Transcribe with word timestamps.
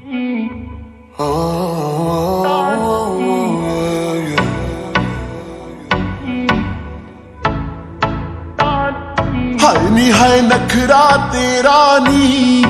ਹਾਏ 0.00 0.48
ਨੀ 9.90 10.12
ਹਾਏ 10.12 10.40
ਨਖਰਾ 10.40 11.28
ਤੇਰਾ 11.32 11.98
ਨੀ। 11.98 12.64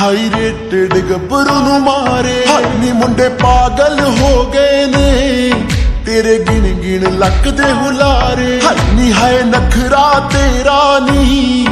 ਹਾਈ 0.00 0.30
ਰੇਟਡ 0.34 0.98
ਗੱਭਰੂ 0.98 1.54
ਨੂੰ 1.54 1.80
ਮਾਰੇ। 1.80 2.44
ਹਾਏ 2.48 2.78
ਨੀ 2.78 2.92
ਮੁੰਡੇ 2.92 3.28
ਪਾਗਲ 3.28 4.00
ਹੋ 4.00 4.50
ਗਏ 4.54 4.86
ਨੇ। 4.86 5.52
ਤੇਰੇ 6.06 6.38
ਗਿਣ 6.38 6.62
ਗਿਣ 6.62 7.18
ਲੱਕ 7.18 7.48
ਦੇ 7.48 7.72
ਹੁਲਾਰੇ। 7.72 8.60
ਹਾਏ 8.64 8.94
ਨੀ 8.94 9.12
ਹਾਏ 9.12 9.42
ਨਖਰਾ 9.42 10.28
ਤੇਰਾ 10.32 10.98
ਨੀ। 10.98 11.66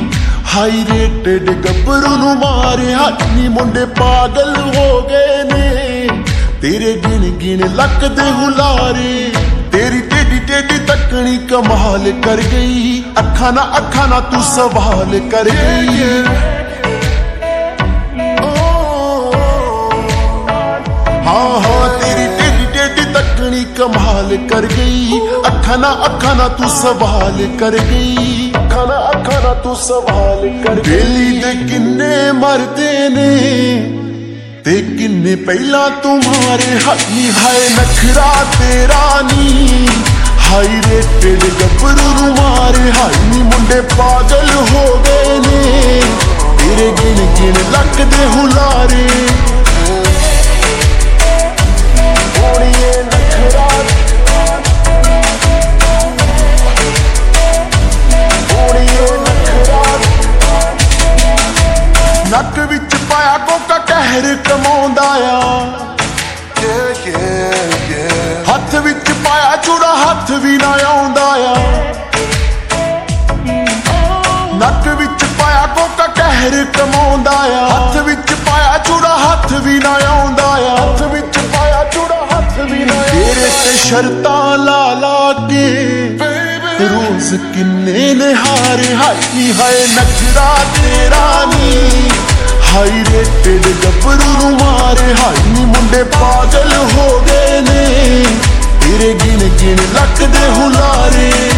ਹਾਈ 0.54 0.84
ਰੇਟਡ 0.92 1.50
ਗੱਭਰੂ 1.50 2.16
ਨੂੰ 2.16 2.36
ਮਾਰੇ 2.36 2.94
ਹਾਏ 2.94 3.26
ਨੀ 3.34 3.48
ਮੁੰਡੇ 3.48 3.84
ਪਾਗਲ 3.84 4.56
ਹੋ 4.56 5.00
ਗਏ 5.02 5.42
ਨੇ। 5.44 6.08
ਤੇਰੇ 6.62 6.92
ਗਿਣ 7.06 7.30
ਗਿਣ 7.30 7.74
ਲੱਕ 7.76 8.04
ਦੇ 8.04 8.30
ਹੁਲਾਰੇ, 8.30 9.32
ਤੇਰੀ 9.72 10.00
ਟੇਡੀ 10.00 10.38
ਟੇਡੀ 10.38 10.78
ਤੱਕਣੀ 10.78 11.38
ਕਮਾਲ 11.38 12.12
ਕਰ 12.24 12.36
ਗਈ। 12.36 13.02
ਅੱਖਾਂ 13.18 13.52
ਨਾ 13.52 13.62
ਅੱਖਾਂ 13.78 14.08
ਨਾ 14.08 14.20
ਤੂੰ 14.20 14.42
ਸਵਾਲ 14.42 15.18
ਕਰ 15.30 15.44
ਗਈ। 15.44 16.02
ਹਾਂ 21.26 21.60
ਹਾਂ, 21.60 21.88
ਤੇਰੀ 21.98 22.26
ਟੇਡੀ 22.38 22.66
ਟੇਡੀ 22.74 23.12
ਤੱਕਣੀ 23.12 23.64
ਕਮਾਲ 23.64 24.36
ਕਰ 24.50 24.66
ਗਈ। 24.66 25.20
ਅੱਖਾਂ 25.46 25.78
ਨਾ 25.78 25.92
ਅੱਖਾਂ 26.06 26.34
ਨਾ 26.36 26.48
ਤੂੰ 26.48 26.68
ਸਵਾਲ 26.68 27.46
ਕਰ 27.60 27.78
ਗਈ। 27.78 28.51
ਅੱਖਾਂ 28.51 28.51
ਨਾ 29.42 29.48
ਅੱਖਾਂ 29.48 29.54
ਨਾ 29.54 29.60
ਤੂੰ 29.62 29.76
ਸਵਾਲ 29.76 30.60
ਕਰ 30.64 30.74
ਗਈ 30.74 30.90
ਬੇਲੀ 30.90 31.38
ਦੇ 31.38 31.54
ਕਿੰਨੇ 31.54 32.32
ਮਰਦੇ 32.32 33.08
ਨੇ 33.08 33.38
ਤੇ 34.64 34.82
ਕਿੰਨੇ 34.82 35.36
ਪਹਿਲਾਂ 35.36 35.90
ਤੁਮਾਰੇ 35.90 36.78
ਹੱਥੀ 36.78 37.30
ਹਾਏ 37.30 37.68
ਨਖਰਾ 37.68 38.44
ਤੇਰਾ 38.60 39.20
ਨੀ। 39.22 39.88
ਹਾਈ 40.50 40.80
ਰੇਟਡ 40.90 41.44
ਗੱਭਰੂ 41.44 42.22
ਨੂੰ 42.22 42.34
ਮਾਰੇ, 42.34 42.92
ਹਾਈ 42.92 43.36
ਨੀ 43.36 43.42
ਮੁੰਡੇ 43.42 43.80
ਪਾਗਲ 43.80 44.50
ਹੋ 44.70 45.02
ਗਏ 45.06 45.38
ਨੇ। 45.38 46.02
ਤੇਰੇ 46.58 46.92
ਗਿਣ 47.04 47.26
ਗਿਣ 47.26 47.54
ਲੱਕ 47.72 48.02
ਦੇ 48.02 48.26
ਹੁਲਾਰੇ। 48.26 49.06
ਨੱਕ 74.62 74.88
ਵਿੱਚ 74.88 75.24
ਪਾਇਆ 75.38 75.66
ਕੋਕਾ 75.66 76.06
ਕਹਿਰ 76.06 76.64
ਕਮਾਉਂਦਾ 76.64 77.30
ਆ। 77.30 77.66
ਹੱਥ 77.68 77.96
ਵਿੱਚ 77.96 78.32
ਪਾਇਆ 78.46 78.78
ਚੂੜਾ 78.78 79.16
ਹੱਥ 79.18 79.52
ਵੀ 79.52 79.78
ਨਾ 79.78 79.94
ਆਉਂਦਾ 80.08 80.42
ਆ। 80.42 80.76
ਹੱਥ 80.76 81.02
ਵਿੱਚ 81.02 81.38
ਪਾਇਆ 81.38 81.84
ਚੂੜਾ 81.84 82.26
ਹੱਥ 82.32 82.58
ਵੀ 82.58 82.84
ਨਾ 82.84 82.94
ਤੇਰੇ 83.02 83.48
ਤੇ 83.64 83.76
ਸ਼ਰਤਾਂ 83.76 84.58
ਲਾ 84.58 84.94
ਲਾ 84.94 85.32
ਕੇ 85.50 86.18
ਰੋਜ਼ 86.80 87.34
ਕਿੰਨੇ 87.54 88.14
ਨਿਹਾਰੇ 88.14 88.94
ਹਾਈ 88.94 89.52
ਹਾਏ 89.60 89.86
ਨਖਰਾ 89.94 90.56
ਤੇਰਾ 90.76 91.44
ਨੀ। 91.44 92.10
ਹਾਈ 92.74 93.04
ਰੇਟਡ 93.12 93.66
ਗੱਭਰੂ 93.84 94.32
ਨੂੰ 94.42 94.52
ਮਾਰੇ 94.52 95.14
ਹਾਈ 95.14 95.48
ਨੀ 95.48 95.64
ਮੁੰਡੇ 95.64 96.02
ਪਾਗਲ 96.02 96.72
ਹੋ 96.72 97.20
ਗਏ 97.20 97.60
ਨੇ। 97.60 98.24
ਤੇਰੇ 98.80 99.14
ਗਿਣ 99.14 99.48
ਗਿਣ 99.48 99.76
ਲੱਕ 99.94 100.22
ਦੇ 100.22 100.48
ਹੁਲਾਰੇ। 100.48 101.51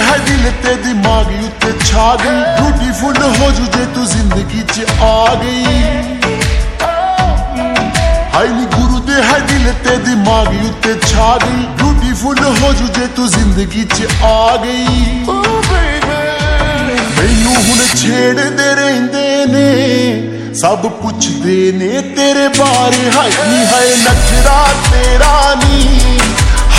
ਹੈ 0.00 0.16
ਦਿਲ 0.18 0.50
ਤੇ 0.62 0.74
ਦਿਮਾਗ 0.84 1.26
ਉੱਤੇ 1.44 1.72
ਛਾ 1.84 2.14
ਗਈ। 2.16 2.40
ਬਿਊਟੀਫੁਲ 2.56 3.22
ਹੋ 3.38 3.50
ਜੂ 3.50 3.64
ਜੇ 3.66 3.84
ਤੂੰ 3.94 4.06
ਜ਼ਿੰਦਗੀ 4.06 4.62
'ਚ 4.62 4.86
ਆ 5.02 5.34
ਗਈ। 5.34 5.64
ਹਾਈ 8.34 8.48
ਨੀ 8.48 8.64
ਗੁਰੂ 8.74 9.00
ਦੇ 9.00 9.22
ਹੈ 9.22 9.38
ਦਿਲ 9.48 9.72
ਤੇ 9.84 9.96
ਦਿਮਾਗ 10.06 10.48
ਉੱਤੇ 10.66 10.94
ਛਾ 11.06 11.36
ਗਈ। 11.44 11.66
ਬਿਊਟੀਫੁਲ 11.78 12.44
ਹੋ 12.62 12.72
ਜੂ 12.72 12.86
ਜੇ 12.96 13.06
ਤੂੰ 13.16 13.28
ਜ਼ਿੰਦਗੀ 13.28 13.84
'ਚ 13.84 14.06
ਆ 14.24 14.56
ਗਈ। 14.56 15.24
ਮੈਨੂੰ 17.18 17.54
ਹੁਣ 17.54 17.78
ਛੇੜਦੇ 17.96 18.74
ਰਹਿੰਦੇ 18.74 19.46
ਨੇ, 19.46 20.52
ਸਭ 20.54 20.86
ਪੁੱਛਦੇ 21.02 21.72
ਨੇ 21.72 22.00
ਤੇਰੇ 22.16 22.48
ਬਾਰੇ। 22.58 23.10
ਹਾਈ 23.16 23.30
ਨੀ 23.48 23.64
ਹਾਏ 23.72 23.94
ਨਖਰਾ 24.02 24.66
ਤੇਰਾ 24.90 25.54
ਨੀ। 25.54 26.05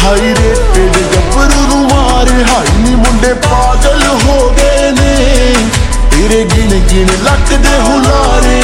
ਹਾਈ 0.07 0.22
ਰੇਟਡ 0.22 0.97
ਗੱਭਰੂ 1.16 1.62
ਨੂੰ 1.62 1.88
ਮਾਰੇ, 1.88 2.44
ਹਾਈ 2.44 2.78
ਨੀ 2.78 2.95
ਮੁੰਡੇ 2.95 3.34
ਪਾਗਲ 3.34 4.03
ਹੋ 4.07 4.50
ਗਏ 4.50 4.91
ਨੇ। 4.91 5.56
ਤੇਰੇ 6.12 6.44
ਗਿਣ 6.44 6.79
ਗਿਣ 6.79 7.07
ਲੱਕ 7.23 7.53
ਦੇ 7.53 7.79
ਹੁਲਾਰੇ। 7.79 8.62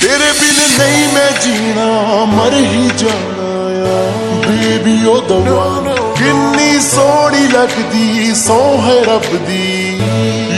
ਤੇਰੇ 0.00 0.32
ਬਿਨ 0.32 0.78
ਨਹੀਂ 0.78 1.12
ਮੈਂ 1.12 1.30
ਜੀਣਾ, 1.40 1.86
ਮਰ 2.24 2.54
ਹੀ 2.54 2.90
ਜਾਣਾ 2.98 3.48
ਆ। 3.90 4.12
ਬੇਬੀ, 4.46 5.04
ਉਹ 5.04 5.22
ਦਵਾ 5.22 5.94
ਕਿੰਨੀ 6.18 6.80
ਸੋਹਣੀ 6.80 7.48
ਲੱਗਦੀ 7.48 8.34
ਸੋ 8.34 8.82
ਹੈ 8.86 9.04
ਰੱਬ 9.04 9.46
ਦੀ 9.46 10.00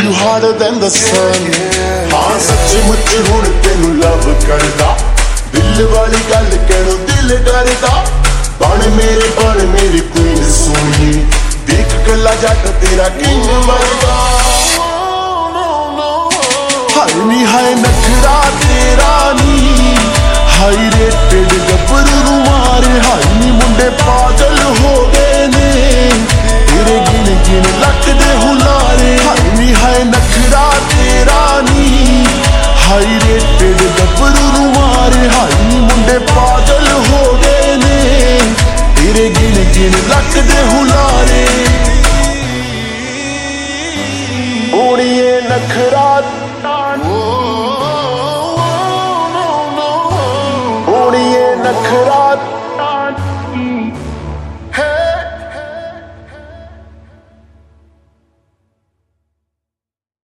you 0.04 0.12
harder 0.12 0.52
than 0.52 0.78
the 0.78 0.88
sun. 0.88 1.52
ਹਾਂ 2.12 2.40
ਸੱਚ 2.40 2.76
ਮੁੱਚ 2.84 3.30
ਹੁਣ 3.30 3.44
ਤੈਨੂੰ 3.62 3.96
ਲਵ 3.96 4.34
ਕਰਦਾ। 4.48 4.98
ਦਿਲ 5.54 5.86
ਵਾਲੀ 5.86 6.16
ਗੱਲ 6.30 6.44
ਕਹਿਣੋਂ 6.44 6.61
ਦਿਲ 7.32 7.40
ਡਰਦਾ। 7.40 8.04
ਬਣ 8.60 8.90
ਮੇਰੇ, 8.90 9.30
ਬਣ 9.40 9.66
ਮੇਰੀ 9.66 10.00
ਕੁਈਨ 10.00 10.50
ਸੋਹਣੀ। 10.50 11.26
ਦੇਖ 11.66 12.08
ਕੱਲਾ 12.08 12.34
ਜੱਟ 12.34 12.66
ਤੇਰਾ 12.66 13.08
ਕਿੰਗ 13.08 13.44
ਮਰਦਾ 13.44 14.16
ਹਾਏ 16.96 17.14
ਨੀ, 17.14 17.44
ਹਾਏ 17.44 17.74
ਨਖਰਾ 17.74 18.42
ਤੇਰਾ 18.60 19.32
ਨੀ। 19.32 19.96
ਹਾਈ 20.60 20.90
ਰੇਟਡ 20.98 21.54
ਗੱਭਰੂ 21.54 22.30
ਨੂੰ 22.30 22.40
ਮਾਰੇ। 22.40 23.00
ਹਾਈ 23.00 23.34
ਨੀ, 23.34 23.50
ਮੁੰਡੇ 23.50 23.90
ਪਾਗਲ 23.90 24.58
ਹੋ 24.80 25.10
ਗਏ 25.14 25.46
ਨੇ। 25.46 26.10
ਤੇਰੇ 26.68 26.98
ਗਿਣ 26.98 27.34
ਗਿਣ 27.46 27.80
ਲੱਕ 27.80 28.10
ਦੇ 28.10 28.34
ਹੁਲਾਰੇ 28.34 28.81
ਤੇਰੇ 39.14 39.28
ਗਿਣ 39.28 39.54
ਗਿਣ 39.74 39.92
ਲੱਕ 40.08 40.36
ਦੇ 40.40 40.62
ਹੁਲਾਰੇ। 40.66 41.44
ਓੜੀਏ 44.74 45.40
ਨਖਰਾ 45.40 46.20